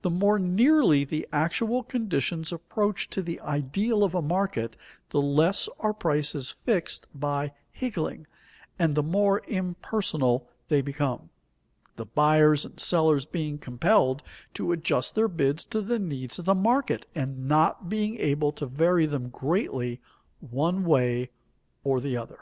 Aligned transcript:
The 0.00 0.08
more 0.08 0.38
nearly 0.38 1.04
the 1.04 1.28
actual 1.32 1.82
conditions 1.82 2.50
approach 2.50 3.10
to 3.10 3.20
the 3.20 3.38
ideal 3.42 4.02
of 4.04 4.14
a 4.14 4.22
market, 4.22 4.74
the 5.10 5.20
less 5.20 5.68
are 5.80 5.92
prices 5.92 6.48
fixed 6.48 7.04
by 7.14 7.52
higgling, 7.70 8.26
and 8.78 8.94
the 8.94 9.02
more 9.02 9.42
impersonal 9.46 10.48
they 10.68 10.80
become, 10.80 11.28
the 11.96 12.06
buyers 12.06 12.64
and 12.64 12.80
sellers 12.80 13.26
being 13.26 13.58
compelled 13.58 14.22
to 14.54 14.72
adjust 14.72 15.14
their 15.14 15.28
bids 15.28 15.66
to 15.66 15.82
the 15.82 15.98
needs 15.98 16.38
of 16.38 16.46
the 16.46 16.54
market, 16.54 17.04
and 17.14 17.46
not 17.46 17.90
being 17.90 18.16
able 18.18 18.52
to 18.52 18.64
vary 18.64 19.04
them 19.04 19.28
greatly 19.28 20.00
one 20.40 20.86
way 20.86 21.28
or 21.84 22.00
the 22.00 22.16
other. 22.16 22.38